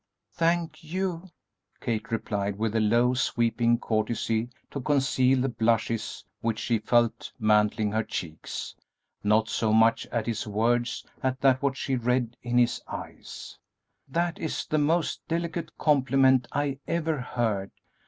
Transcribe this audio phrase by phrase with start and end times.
[0.33, 1.29] "Thank you,"
[1.79, 7.91] Kate replied, with a low, sweeping courtesy to conceal the blushes which she felt mantling
[7.91, 8.73] her cheeks,
[9.23, 13.59] not so much at his words as at what she read in his eyes;
[14.07, 17.69] "that is the most delicate compliment I ever heard.